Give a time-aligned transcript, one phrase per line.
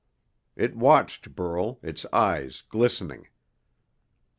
[0.55, 3.27] It watched Burl, its eyes glistening.